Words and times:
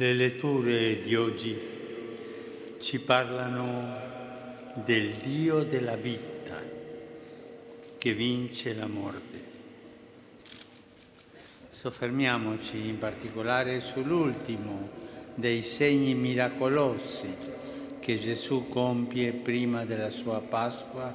Le 0.00 0.14
letture 0.14 0.98
di 1.00 1.14
oggi 1.14 1.60
ci 2.80 3.00
parlano 3.00 3.98
del 4.82 5.12
Dio 5.12 5.62
della 5.62 5.96
vita 5.96 6.56
che 7.98 8.14
vince 8.14 8.72
la 8.72 8.86
morte. 8.86 9.44
Soffermiamoci 11.72 12.88
in 12.88 12.98
particolare 12.98 13.80
sull'ultimo 13.80 14.88
dei 15.34 15.60
segni 15.60 16.14
miracolosi 16.14 17.36
che 18.00 18.16
Gesù 18.16 18.68
compie 18.70 19.32
prima 19.32 19.84
della 19.84 20.08
sua 20.08 20.40
Pasqua 20.40 21.14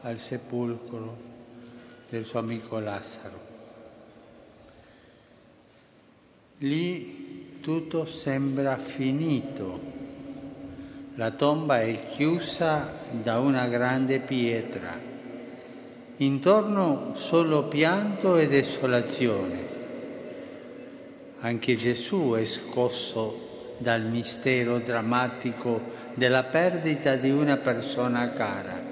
al 0.00 0.18
sepolcro 0.18 1.16
del 2.08 2.24
suo 2.24 2.40
amico 2.40 2.80
Lazzaro. 2.80 3.40
Lì 6.58 7.29
tutto 7.60 8.06
sembra 8.06 8.76
finito. 8.76 9.98
La 11.16 11.30
tomba 11.30 11.82
è 11.82 11.98
chiusa 12.06 12.90
da 13.10 13.38
una 13.38 13.66
grande 13.68 14.18
pietra. 14.18 14.98
Intorno 16.16 17.12
solo 17.14 17.64
pianto 17.64 18.36
e 18.36 18.48
desolazione. 18.48 19.68
Anche 21.40 21.76
Gesù 21.76 22.32
è 22.32 22.44
scosso 22.44 23.74
dal 23.78 24.02
mistero 24.02 24.78
drammatico 24.78 25.80
della 26.14 26.44
perdita 26.44 27.16
di 27.16 27.30
una 27.30 27.56
persona 27.58 28.30
cara. 28.30 28.88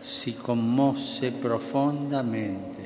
Si 0.00 0.36
commosse 0.36 1.30
profondamente 1.30 2.82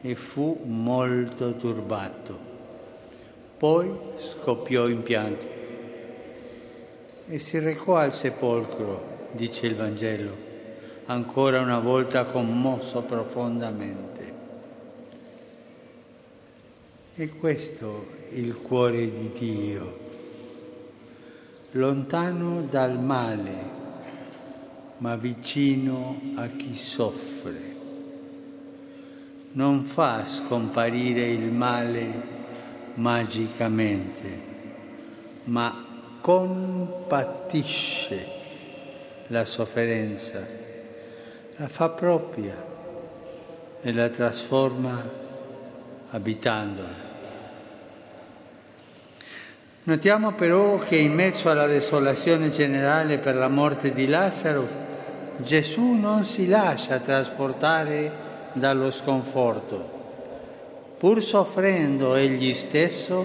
e 0.00 0.14
fu 0.14 0.60
molto 0.64 1.56
turbato. 1.56 2.47
Poi 3.58 3.92
scoppiò 4.18 4.86
in 4.86 5.02
pianto 5.02 5.46
e 7.26 7.40
si 7.40 7.58
recò 7.58 7.96
al 7.96 8.14
sepolcro, 8.14 9.28
dice 9.32 9.66
il 9.66 9.74
Vangelo, 9.74 10.30
ancora 11.06 11.60
una 11.60 11.80
volta 11.80 12.24
commosso 12.26 13.02
profondamente. 13.02 14.32
E 17.16 17.28
questo 17.30 18.06
il 18.30 18.58
cuore 18.58 19.10
di 19.10 19.32
Dio, 19.36 19.98
lontano 21.72 22.62
dal 22.62 22.96
male, 23.02 23.76
ma 24.98 25.16
vicino 25.16 26.20
a 26.36 26.46
chi 26.46 26.76
soffre. 26.76 27.74
Non 29.52 29.82
fa 29.82 30.24
scomparire 30.24 31.26
il 31.28 31.50
male 31.50 32.37
magicamente, 32.98 34.42
ma 35.44 35.84
compatisce 36.20 38.26
la 39.28 39.44
sofferenza, 39.44 40.44
la 41.56 41.68
fa 41.68 41.88
propria 41.90 42.56
e 43.80 43.92
la 43.92 44.08
trasforma 44.08 45.08
abitandola. 46.10 47.06
Notiamo 49.84 50.32
però 50.32 50.78
che 50.78 50.96
in 50.96 51.14
mezzo 51.14 51.48
alla 51.48 51.66
desolazione 51.66 52.50
generale 52.50 53.18
per 53.18 53.36
la 53.36 53.48
morte 53.48 53.92
di 53.92 54.06
Lazzaro, 54.06 54.86
Gesù 55.38 55.92
non 55.92 56.24
si 56.24 56.48
lascia 56.48 56.98
trasportare 56.98 58.26
dallo 58.52 58.90
sconforto 58.90 59.97
Pur 60.98 61.22
soffrendo 61.22 62.16
egli 62.16 62.52
stesso, 62.54 63.24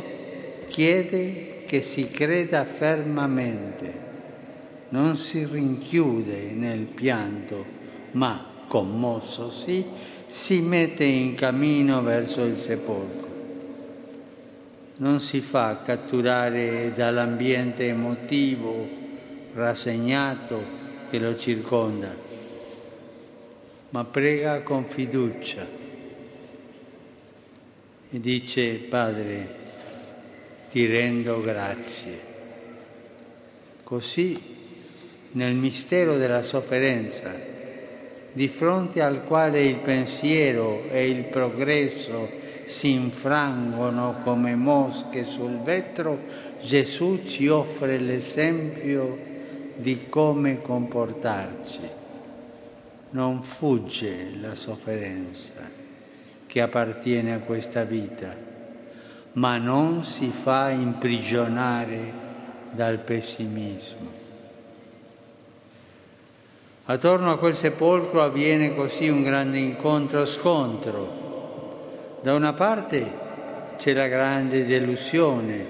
chiede 0.68 1.64
che 1.66 1.82
si 1.82 2.08
creda 2.08 2.66
fermamente, 2.66 3.94
non 4.90 5.18
si 5.18 5.44
rinchiude 5.44 6.52
nel 6.52 6.82
pianto, 6.82 7.66
ma 8.12 8.46
commossosi 8.68 9.84
si 10.28 10.62
mette 10.62 11.04
in 11.04 11.34
cammino 11.34 12.04
verso 12.04 12.44
il 12.44 12.60
sepolcro. 12.60 13.32
Non 14.98 15.20
si 15.20 15.42
fa 15.42 15.82
catturare 15.84 16.94
dall'ambiente 16.94 17.88
emotivo 17.88 18.88
rassegnato 19.56 20.64
che 21.10 21.18
lo 21.18 21.36
circonda, 21.36 22.16
ma 23.90 24.04
prega 24.04 24.62
con 24.62 24.86
fiducia 24.86 25.83
e 28.14 28.20
dice 28.20 28.74
Padre, 28.76 29.56
ti 30.70 30.86
rendo 30.86 31.42
grazie. 31.42 32.32
Così 33.82 34.40
nel 35.32 35.56
mistero 35.56 36.16
della 36.18 36.44
sofferenza, 36.44 37.34
di 38.32 38.48
fronte 38.48 39.02
al 39.02 39.24
quale 39.24 39.64
il 39.64 39.78
pensiero 39.78 40.84
e 40.92 41.10
il 41.10 41.24
progresso 41.24 42.30
si 42.66 42.92
infrangono 42.92 44.18
come 44.24 44.54
mosche 44.54 45.24
sul 45.24 45.58
vetro, 45.62 46.20
Gesù 46.62 47.24
ci 47.26 47.48
offre 47.48 47.98
l'esempio 47.98 49.18
di 49.76 50.06
come 50.06 50.62
comportarci. 50.62 51.82
Non 53.10 53.42
fugge 53.42 54.36
la 54.40 54.54
sofferenza 54.54 55.83
che 56.54 56.62
appartiene 56.62 57.34
a 57.34 57.40
questa 57.40 57.84
vita, 57.84 58.28
ma 59.32 59.58
non 59.58 60.04
si 60.04 60.30
fa 60.30 60.70
imprigionare 60.70 61.98
dal 62.70 63.00
pessimismo. 63.00 64.12
Attorno 66.86 67.32
a 67.32 67.40
quel 67.40 67.56
sepolcro 67.56 68.22
avviene 68.22 68.76
così 68.76 69.10
un 69.10 69.24
grande 69.24 69.58
incontro-scontro. 69.58 72.20
Da 72.22 72.36
una 72.36 72.54
parte 72.54 73.04
c'è 73.78 73.94
la 73.94 74.08
grande 74.08 74.64
delusione, 74.64 75.66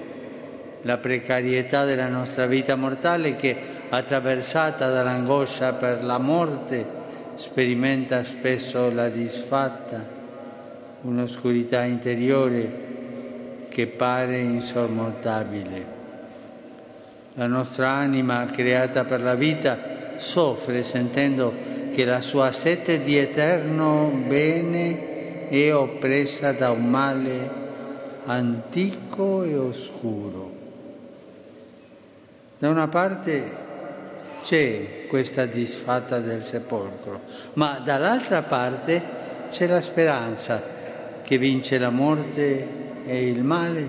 la 0.82 0.98
precarietà 0.98 1.86
della 1.86 2.08
nostra 2.08 2.44
vita 2.44 2.76
mortale 2.76 3.36
che, 3.36 3.56
attraversata 3.88 4.90
dall'angoscia 4.90 5.72
per 5.72 6.04
la 6.04 6.18
morte, 6.18 6.86
sperimenta 7.36 8.22
spesso 8.22 8.92
la 8.92 9.08
disfatta 9.08 10.13
un'oscurità 11.04 11.82
interiore 11.84 12.82
che 13.68 13.86
pare 13.86 14.38
insormontabile. 14.38 15.92
La 17.34 17.46
nostra 17.46 17.90
anima, 17.90 18.46
creata 18.46 19.04
per 19.04 19.22
la 19.22 19.34
vita, 19.34 20.16
soffre 20.16 20.82
sentendo 20.82 21.52
che 21.92 22.04
la 22.04 22.20
sua 22.20 22.52
sete 22.52 23.02
di 23.02 23.16
eterno 23.16 24.10
bene 24.26 25.48
è 25.48 25.74
oppressa 25.74 26.52
da 26.52 26.70
un 26.70 26.88
male 26.88 27.62
antico 28.24 29.42
e 29.42 29.56
oscuro. 29.56 30.52
Da 32.58 32.68
una 32.70 32.88
parte 32.88 33.62
c'è 34.42 35.06
questa 35.08 35.44
disfatta 35.46 36.18
del 36.18 36.42
sepolcro, 36.42 37.20
ma 37.54 37.80
dall'altra 37.84 38.42
parte 38.42 39.02
c'è 39.50 39.66
la 39.66 39.82
speranza 39.82 40.73
che 41.24 41.38
vince 41.38 41.78
la 41.78 41.88
morte 41.88 42.66
e 43.06 43.28
il 43.28 43.42
male 43.42 43.88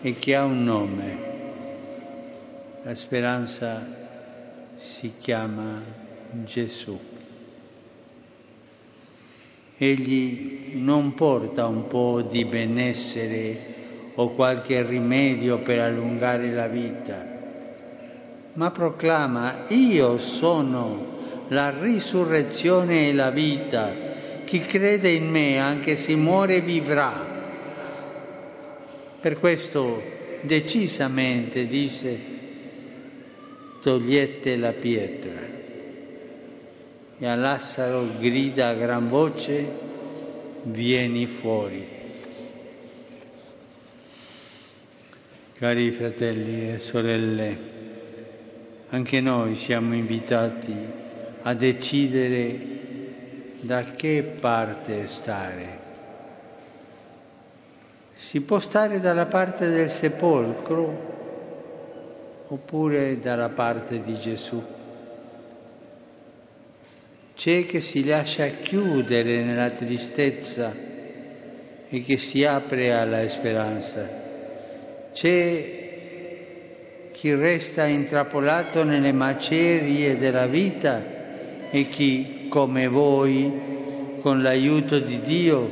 e 0.00 0.18
che 0.18 0.34
ha 0.34 0.44
un 0.44 0.64
nome. 0.64 1.18
La 2.82 2.94
speranza 2.94 3.86
si 4.76 5.12
chiama 5.18 5.82
Gesù. 6.44 6.98
Egli 9.76 10.72
non 10.74 11.14
porta 11.14 11.66
un 11.66 11.86
po' 11.86 12.22
di 12.22 12.46
benessere 12.46 13.72
o 14.14 14.30
qualche 14.30 14.82
rimedio 14.82 15.58
per 15.58 15.80
allungare 15.80 16.50
la 16.50 16.68
vita, 16.68 17.26
ma 18.54 18.70
proclama 18.70 19.64
io 19.68 20.18
sono 20.18 21.12
la 21.48 21.70
risurrezione 21.78 23.08
e 23.08 23.12
la 23.12 23.30
vita 23.30 24.03
chi 24.54 24.60
crede 24.60 25.10
in 25.10 25.28
me, 25.28 25.58
anche 25.58 25.96
se 25.96 26.14
muore, 26.14 26.60
vivrà. 26.60 27.26
Per 29.20 29.40
questo 29.40 30.00
decisamente 30.42 31.66
dice, 31.66 32.16
togliete 33.82 34.56
la 34.56 34.70
pietra. 34.70 35.32
E 37.18 37.26
a 37.26 37.34
Lazzaro 37.34 38.10
grida 38.20 38.68
a 38.68 38.74
gran 38.74 39.08
voce, 39.08 39.66
vieni 40.62 41.26
fuori. 41.26 41.88
Cari 45.54 45.90
fratelli 45.90 46.74
e 46.74 46.78
sorelle, 46.78 47.58
anche 48.90 49.20
noi 49.20 49.56
siamo 49.56 49.94
invitati 49.94 50.76
a 51.42 51.54
decidere 51.54 52.73
da 53.64 53.82
che 53.96 54.22
parte 54.22 55.06
stare. 55.06 55.82
Si 58.14 58.42
può 58.42 58.58
stare 58.60 59.00
dalla 59.00 59.24
parte 59.26 59.70
del 59.70 59.88
sepolcro 59.90 61.12
oppure 62.48 63.18
dalla 63.18 63.48
parte 63.48 64.02
di 64.02 64.18
Gesù. 64.18 64.62
C'è 67.34 67.66
che 67.66 67.80
si 67.80 68.04
lascia 68.04 68.46
chiudere 68.46 69.42
nella 69.42 69.70
tristezza 69.70 70.72
e 71.88 72.02
che 72.02 72.16
si 72.18 72.44
apre 72.44 72.92
alla 72.92 73.26
speranza. 73.28 74.22
C'è 75.12 75.82
chi 77.12 77.34
resta 77.34 77.86
intrappolato 77.86 78.84
nelle 78.84 79.12
macerie 79.12 80.18
della 80.18 80.46
vita 80.46 81.13
e 81.74 81.88
chi, 81.88 82.46
come 82.48 82.86
voi, 82.86 83.50
con 84.20 84.42
l'aiuto 84.42 85.00
di 85.00 85.20
Dio, 85.20 85.68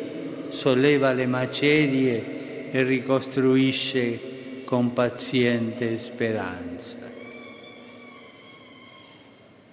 solleva 0.48 1.12
le 1.12 1.26
macerie 1.26 2.72
e 2.72 2.82
ricostruisce 2.82 4.64
con 4.64 4.92
paziente 4.92 5.96
speranza. 5.98 6.98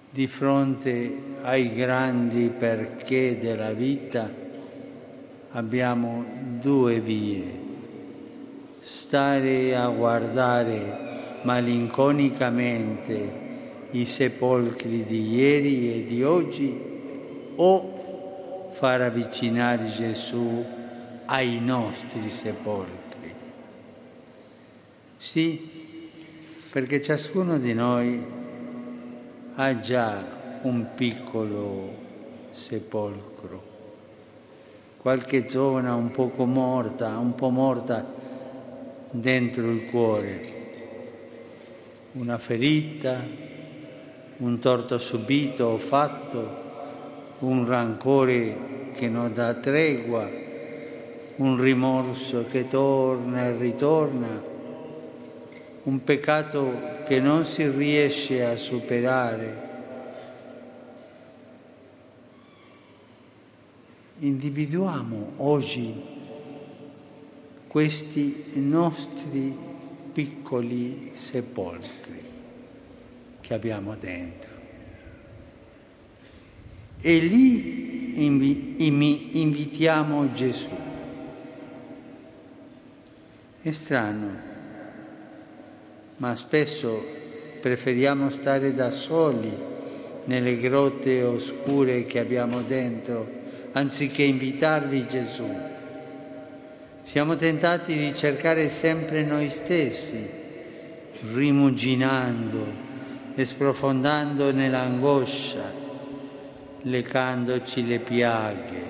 Di 0.08 0.28
fronte 0.28 1.18
ai 1.42 1.74
grandi 1.74 2.48
perché 2.56 3.36
della 3.40 3.72
vita 3.72 4.32
abbiamo 5.50 6.24
due 6.60 7.00
vie. 7.00 7.58
Stare 8.78 9.74
a 9.74 9.88
guardare 9.88 11.40
malinconicamente 11.42 13.39
i 13.92 14.04
sepolcri 14.04 15.04
di 15.04 15.34
ieri 15.34 15.94
e 15.94 16.06
di 16.06 16.22
oggi 16.22 16.78
o 17.56 18.68
far 18.70 19.00
avvicinare 19.02 19.86
Gesù 19.86 20.64
ai 21.26 21.60
nostri 21.60 22.30
sepolcri. 22.30 23.34
Sì, 25.16 25.68
perché 26.70 27.02
ciascuno 27.02 27.58
di 27.58 27.74
noi 27.74 28.24
ha 29.54 29.80
già 29.80 30.58
un 30.62 30.86
piccolo 30.94 31.94
sepolcro, 32.50 33.62
qualche 34.98 35.48
zona 35.48 35.94
un 35.94 36.10
poco 36.10 36.46
morta, 36.46 37.18
un 37.18 37.34
po' 37.34 37.50
morta 37.50 38.06
dentro 39.10 39.70
il 39.70 39.84
cuore, 39.86 40.58
una 42.12 42.38
ferita, 42.38 43.22
un 44.40 44.58
torto 44.58 44.98
subito 44.98 45.64
o 45.66 45.78
fatto, 45.78 46.68
un 47.40 47.66
rancore 47.66 48.90
che 48.94 49.08
non 49.08 49.32
dà 49.32 49.54
tregua, 49.54 50.28
un 51.36 51.60
rimorso 51.60 52.46
che 52.50 52.68
torna 52.68 53.44
e 53.44 53.56
ritorna 53.56 54.48
un 55.82 56.04
peccato 56.04 57.02
che 57.06 57.20
non 57.20 57.44
si 57.44 57.68
riesce 57.68 58.44
a 58.44 58.56
superare. 58.56 59.68
Individuiamo 64.18 65.32
oggi 65.36 65.94
questi 67.66 68.44
nostri 68.56 69.56
piccoli 70.12 71.12
sepolcri 71.14 72.29
che 73.50 73.56
abbiamo 73.56 73.96
dentro. 73.96 74.48
E 77.00 77.18
lì 77.18 78.24
invitiamo 79.34 80.32
Gesù. 80.32 80.68
È 83.60 83.70
strano 83.72 84.48
ma 86.18 86.36
spesso 86.36 87.04
preferiamo 87.60 88.30
stare 88.30 88.72
da 88.72 88.92
soli 88.92 89.52
nelle 90.26 90.60
grotte 90.60 91.24
oscure 91.24 92.04
che 92.04 92.20
abbiamo 92.20 92.62
dentro, 92.62 93.28
anziché 93.72 94.22
invitarvi 94.22 95.08
Gesù. 95.08 95.52
Siamo 97.02 97.34
tentati 97.34 97.98
di 97.98 98.14
cercare 98.14 98.68
sempre 98.68 99.24
noi 99.24 99.50
stessi, 99.50 100.24
rimuginando 101.32 102.89
e 103.34 103.44
sprofondando 103.44 104.52
nell'angoscia, 104.52 105.72
lecandoci 106.82 107.86
le 107.86 107.98
piaghe, 107.98 108.82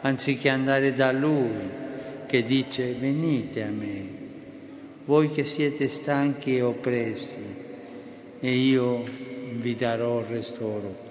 anziché 0.00 0.48
andare 0.48 0.94
da 0.94 1.12
Lui 1.12 1.84
che 2.26 2.44
dice 2.44 2.94
venite 2.94 3.62
a 3.62 3.70
me 3.70 4.16
voi 5.06 5.30
che 5.30 5.44
siete 5.44 5.86
stanchi 5.86 6.56
e 6.56 6.62
oppressi, 6.62 7.36
e 8.40 8.50
io 8.50 9.04
vi 9.52 9.74
darò 9.76 10.22
ristoro. 10.28 11.04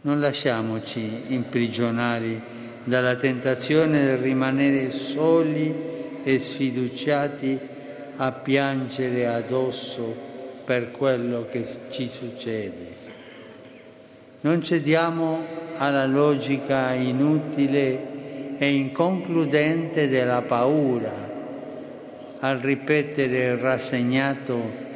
Non 0.00 0.18
lasciamoci 0.18 1.24
imprigionare 1.28 2.40
dalla 2.84 3.16
tentazione 3.16 4.16
di 4.16 4.22
rimanere 4.22 4.90
soli 4.90 5.74
e 6.24 6.38
sfiduciati 6.38 7.58
a 8.22 8.32
piangere 8.32 9.26
addosso 9.26 10.14
per 10.62 10.90
quello 10.90 11.46
che 11.50 11.66
ci 11.88 12.06
succede. 12.06 12.98
Non 14.42 14.62
cediamo 14.62 15.38
alla 15.78 16.04
logica 16.04 16.92
inutile 16.92 18.58
e 18.58 18.74
inconcludente 18.74 20.08
della 20.08 20.42
paura, 20.42 21.12
al 22.40 22.58
ripetere 22.58 23.58
rassegnato 23.58 24.88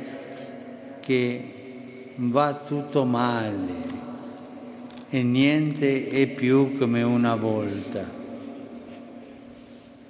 che 1.00 1.53
va 2.17 2.61
tutto 2.62 3.05
male 3.05 3.73
e 5.09 5.23
niente 5.23 6.09
è 6.11 6.26
più 6.26 6.76
come 6.76 7.03
una 7.03 7.37
volta. 7.37 8.05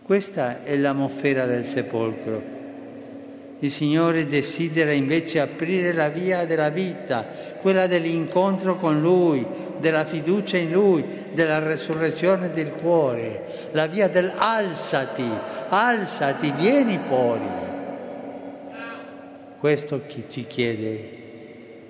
Questa 0.03 0.65
è 0.65 0.77
l'atmosfera 0.77 1.47
del 1.47 1.65
sepolcro. 1.65 2.64
Il 3.65 3.71
Signore 3.71 4.27
desidera 4.27 4.93
invece 4.93 5.41
aprire 5.41 5.95
la 5.95 6.11
via 6.11 6.45
della 6.45 6.69
vita, 6.69 7.27
quella 7.63 7.87
dell'incontro 7.87 8.77
con 8.77 9.01
Lui, 9.01 9.43
della 9.79 10.05
fiducia 10.05 10.59
in 10.59 10.71
Lui, 10.71 11.03
della 11.33 11.61
resurrezione 11.61 12.51
del 12.53 12.73
cuore, 12.73 13.71
la 13.73 13.87
via 13.87 14.09
del 14.09 14.31
alzati, 14.37 15.25
alzati, 15.71 16.53
vieni 16.59 16.99
fuori. 16.99 17.49
Questo 19.59 20.03
ci 20.29 20.45
chiede 20.47 21.09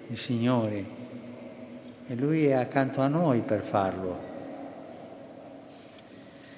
il 0.07 0.17
Signore 0.17 0.85
e 2.07 2.15
Lui 2.15 2.47
è 2.47 2.53
accanto 2.53 3.01
a 3.01 3.09
noi 3.09 3.41
per 3.41 3.63
farlo. 3.63 4.19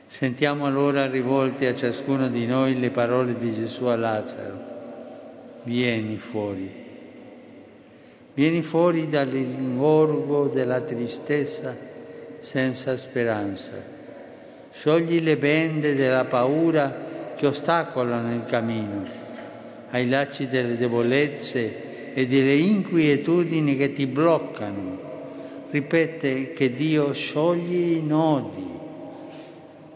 Sentiamo 0.09 0.67
allora 0.67 1.07
rivolte 1.07 1.69
a 1.69 1.75
ciascuno 1.75 2.29
di 2.29 2.45
noi 2.45 2.79
le 2.79 2.91
parole 2.91 3.35
di 3.39 3.51
Gesù 3.55 3.87
a 3.87 3.97
Lazzaro. 3.97 4.76
Vieni 5.67 6.15
fuori. 6.15 6.71
Vieni 8.35 8.63
fuori 8.63 9.09
dall'ingorgo 9.09 10.47
della 10.47 10.81
tristezza 10.81 11.77
senza 12.39 12.97
speranza. 12.97 13.73
Sciogli 14.71 15.21
le 15.21 15.37
bende 15.37 15.97
della 15.97 16.25
paura 16.27 17.35
che 17.35 17.49
ostacolano 17.49 18.33
il 18.33 18.45
cammino, 18.45 19.07
ai 19.91 20.09
lacci 20.09 20.47
delle 20.47 20.77
debolezze 20.77 22.15
e 22.15 22.27
delle 22.29 22.55
inquietudini 22.55 23.77
che 23.77 23.93
ti 23.93 24.07
bloccano. 24.07 25.01
Ripete 25.71 26.53
che 26.53 26.77
Dio 26.77 27.13
scioglie 27.13 27.97
i 27.97 28.03
nodi. 28.07 28.71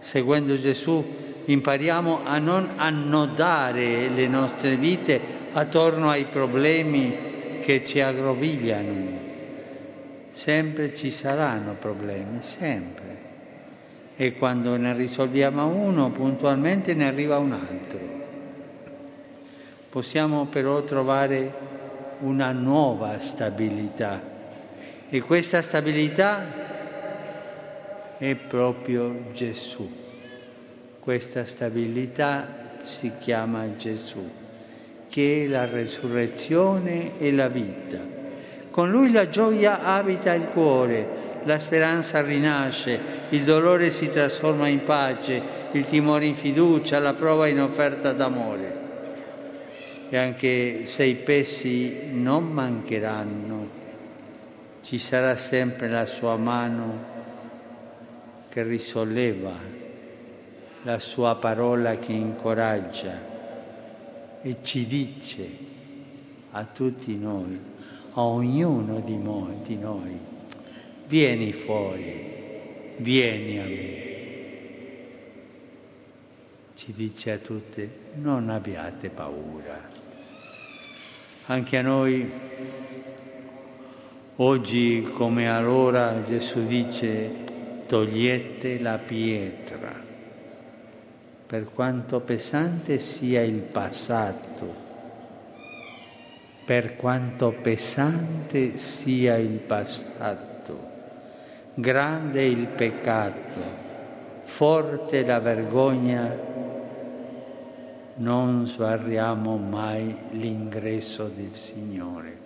Seguendo 0.00 0.59
Gesù 0.59 1.05
impariamo 1.45 2.23
a 2.25 2.39
non 2.39 2.73
annodare 2.75 4.09
le 4.09 4.27
nostre 4.27 4.75
vite 4.77 5.39
attorno 5.52 6.11
ai 6.11 6.26
problemi 6.26 7.61
che 7.61 7.85
ci 7.85 8.00
aggrovigliano. 8.00 9.19
Sempre 10.30 10.95
ci 10.95 11.11
saranno 11.11 11.75
problemi, 11.75 12.38
sempre. 12.40 13.19
E 14.16 14.35
quando 14.35 14.76
ne 14.76 14.95
risolviamo 14.95 15.66
uno, 15.66 16.11
puntualmente 16.11 16.95
ne 16.95 17.07
arriva 17.07 17.38
un 17.38 17.52
altro. 17.52 17.99
Possiamo 19.88 20.47
però 20.47 20.83
trovare 20.85 21.69
una 22.21 22.52
nuova 22.52 23.19
stabilità 23.19 24.23
e 25.09 25.21
questa 25.23 25.62
stabilità 25.62 26.47
è 28.19 28.35
proprio 28.35 29.33
Gesù. 29.33 29.99
Questa 31.00 31.47
stabilità 31.47 32.47
si 32.83 33.11
chiama 33.19 33.75
Gesù 33.76 34.39
che 35.11 35.45
è 35.45 35.49
la 35.49 35.67
resurrezione 35.67 37.19
e 37.19 37.33
la 37.33 37.49
vita. 37.49 37.99
Con 38.71 38.90
lui 38.90 39.11
la 39.11 39.29
gioia 39.29 39.83
abita 39.83 40.33
il 40.33 40.47
cuore, 40.47 41.19
la 41.43 41.59
speranza 41.59 42.23
rinasce, 42.23 42.99
il 43.31 43.43
dolore 43.43 43.90
si 43.90 44.09
trasforma 44.09 44.69
in 44.69 44.85
pace, 44.85 45.43
il 45.73 45.87
timore 45.87 46.26
in 46.26 46.37
fiducia, 46.37 47.00
la 47.00 47.12
prova 47.12 47.49
in 47.49 47.61
offerta 47.61 48.12
d'amore. 48.12 48.79
E 50.09 50.17
anche 50.17 50.87
se 50.87 51.05
i 51.05 51.17
pessi 51.17 52.12
non 52.12 52.45
mancheranno, 52.45 53.79
ci 54.83 54.99
sarà 54.99 55.35
sempre 55.37 55.88
la 55.88 56.07
sua 56.07 56.37
mano 56.37 57.19
che 58.49 58.62
risolleva, 58.62 59.52
la 60.83 60.99
sua 61.00 61.35
parola 61.35 61.97
che 61.97 62.12
incoraggia 62.12 63.38
e 64.42 64.56
ci 64.62 64.87
dice 64.87 65.49
a 66.52 66.64
tutti 66.64 67.16
noi, 67.16 67.59
a 68.12 68.23
ognuno 68.25 69.00
di 69.00 69.16
noi, 69.16 69.61
di 69.62 69.76
noi 69.76 70.18
vieni 71.06 71.52
fuori, 71.52 72.25
vieni 72.97 73.59
a 73.59 73.64
me. 73.64 74.09
Ci 76.75 76.92
dice 76.94 77.32
a 77.32 77.38
tutti, 77.38 77.88
non 78.14 78.49
abbiate 78.49 79.11
paura. 79.11 79.88
Anche 81.47 81.76
a 81.76 81.82
noi, 81.82 82.30
oggi 84.37 85.02
come 85.12 85.50
allora, 85.50 86.23
Gesù 86.23 86.66
dice, 86.66 87.85
togliete 87.87 88.78
la 88.78 88.97
pietra 88.97 90.10
per 91.50 91.69
quanto 91.75 92.21
pesante 92.21 93.00
sia 93.00 93.42
il 93.42 93.62
passato, 93.62 94.73
per 96.64 96.95
quanto 96.95 97.50
pesante 97.61 98.78
sia 98.78 99.37
il 99.37 99.59
passato, 99.59 100.78
grande 101.75 102.45
il 102.45 102.69
peccato, 102.69 103.61
forte 104.42 105.25
la 105.25 105.40
vergogna, 105.40 106.38
non 108.14 108.64
sbarriamo 108.69 109.57
mai 109.57 110.16
l'ingresso 110.30 111.33
del 111.35 111.57
Signore. 111.57 112.38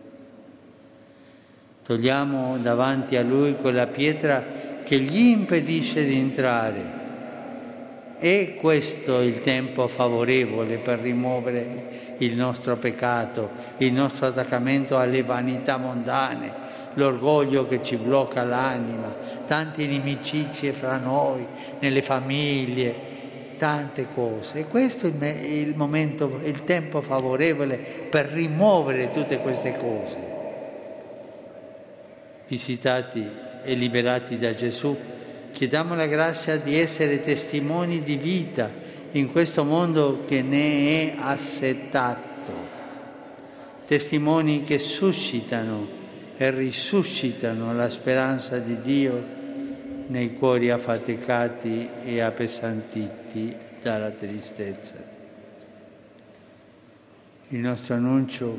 Togliamo 1.85 2.57
davanti 2.57 3.19
a 3.19 3.23
Lui 3.23 3.55
quella 3.55 3.87
pietra 3.87 4.43
che 4.83 4.99
gli 4.99 5.27
impedisce 5.27 6.07
di 6.07 6.19
entrare 6.19 7.03
è 8.19 8.55
questo 8.55 9.21
il 9.21 9.43
tempo 9.43 9.89
favorevole 9.89 10.77
per 10.79 11.01
rimuovere 11.01 12.15
il 12.19 12.37
nostro 12.37 12.77
peccato, 12.77 13.51
il 13.79 13.93
nostro 13.93 14.29
attaccamento 14.29 14.99
alle 14.99 15.23
vanità 15.23 15.77
mondane, 15.77 16.53
l'orgoglio 16.95 17.67
che 17.67 17.83
ci 17.83 17.97
blocca 17.97 18.45
l'anima, 18.45 19.15
tante 19.47 19.83
inimicizie 19.83 20.73
fra 20.73 20.97
noi, 20.97 21.45
nelle 21.81 22.03
famiglie, 22.03 22.95
tante 23.59 24.07
cose. 24.15 24.61
E 24.61 24.65
questo 24.67 25.07
è 25.07 25.29
il 25.29 25.75
momento, 25.77 26.41
il 26.45 26.65
tempo 26.65 27.01
favorevole 27.01 27.79
per 28.09 28.27
rimuovere 28.27 29.11
tutte 29.11 29.39
queste 29.39 29.77
cose. 29.77 30.33
Visitati 32.47 33.29
e 33.65 33.75
liberati 33.75 34.37
da 34.37 34.53
Gesù, 34.55 34.97
Chiediamo 35.55 35.95
la 35.95 36.07
grazia 36.07 36.57
di 36.57 36.77
essere 36.77 37.23
testimoni 37.23 38.03
di 38.03 38.17
vita 38.17 38.69
in 39.13 39.31
questo 39.31 39.63
mondo 39.63 40.25
che 40.27 40.43
ne 40.43 41.13
è 41.13 41.15
assetato, 41.17 42.53
testimoni 43.87 44.65
che 44.65 44.81
suscitano 44.81 45.87
e 46.37 46.51
risuscitano 46.51 47.73
la 47.73 47.89
speranza 47.89 48.59
di 48.59 48.81
Dio 48.81 49.25
nei 50.09 50.35
cuori 50.35 50.71
affaticati 50.71 51.89
e 52.05 52.21
appesantiti 52.21 53.55
dalla 53.81 54.11
tristezza. 54.11 54.97
Il 57.51 57.61
nostro 57.61 57.95
annuncio 57.95 58.59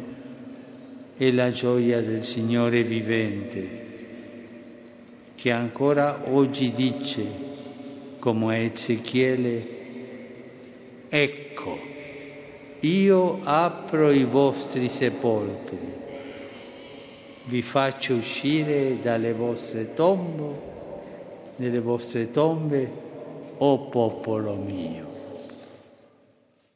è 1.17 1.29
la 1.31 1.51
gioia 1.51 1.99
del 2.01 2.23
Signore 2.23 2.83
vivente 2.83 3.84
che 5.45 5.51
ancora 5.51 6.23
oggi 6.31 6.71
dice, 6.71 7.23
come 8.17 8.63
Ezechiele, 8.63 9.67
ecco, 11.07 11.77
io 12.79 13.39
apro 13.43 14.09
i 14.09 14.23
vostri 14.23 14.89
sepolcri, 14.89 15.77
vi 17.43 17.61
faccio 17.61 18.15
uscire 18.15 18.99
dalle 18.99 19.33
vostre 19.33 19.93
tombe, 19.93 20.61
nelle 21.57 21.79
vostre 21.79 22.31
tombe, 22.31 22.91
o 23.57 23.81
popolo 23.81 24.55
mio. 24.55 25.14